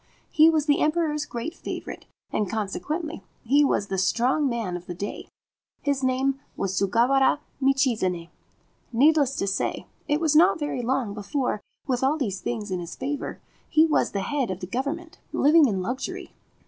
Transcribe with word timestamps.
He 0.31 0.49
was 0.49 0.65
the 0.65 0.79
Emperor's 0.79 1.27
great 1.27 1.53
favourite, 1.53 2.07
and 2.31 2.49
consequently 2.49 3.21
he 3.43 3.63
was 3.63 3.85
the 3.85 3.99
strong 3.99 4.49
man 4.49 4.75
of 4.75 4.87
the 4.87 4.95
day; 4.95 5.27
his 5.83 6.01
name 6.03 6.39
was 6.57 6.75
Sugawara 6.75 7.37
Michizane. 7.61 8.29
Needless 8.91 9.35
to 9.35 9.45
say, 9.45 9.85
it 10.07 10.19
was 10.19 10.35
not 10.35 10.57
very 10.57 10.81
long 10.81 11.13
before, 11.13 11.61
with 11.85 12.01
all 12.03 12.17
these 12.17 12.41
things 12.41 12.71
in 12.71 12.79
his 12.79 12.95
favour, 12.95 13.41
he 13.69 13.85
was 13.85 14.09
the 14.09 14.21
head 14.21 14.49
of 14.49 14.59
the 14.59 14.65
Government, 14.65 15.19
living 15.33 15.67
in 15.67 15.83
luxury. 15.83 16.33